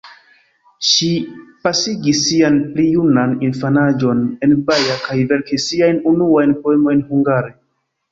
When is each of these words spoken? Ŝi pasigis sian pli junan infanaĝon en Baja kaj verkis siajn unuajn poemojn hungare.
Ŝi 0.91 1.07
pasigis 1.65 2.21
sian 2.29 2.57
pli 2.71 2.85
junan 2.93 3.35
infanaĝon 3.47 4.23
en 4.47 4.55
Baja 4.71 4.95
kaj 5.03 5.19
verkis 5.33 5.67
siajn 5.73 6.01
unuajn 6.13 6.57
poemojn 6.65 7.05
hungare. 7.11 7.53